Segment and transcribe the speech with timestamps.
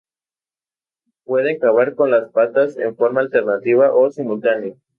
[1.25, 4.73] Pueden cavar con las patas en forma alternativa o simultánea.